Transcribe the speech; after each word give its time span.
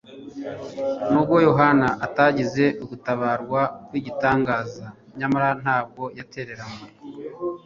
Nubwo 1.11 1.35
Yohana 1.47 1.87
atagize 2.05 2.65
ugutabarwa 2.83 3.61
kw'igitangaza, 3.87 4.85
nyamara 5.19 5.49
ntabwo 5.61 6.03
yatereranywe. 6.17 6.87